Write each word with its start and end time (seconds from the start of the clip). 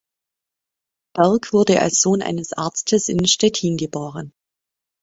Berg 1.13 1.53
wurde 1.53 1.79
als 1.79 2.01
Sohn 2.01 2.23
eines 2.23 2.53
Arztes 2.53 3.07
in 3.07 3.27
Stettin 3.27 3.77
geboren. 3.77 4.33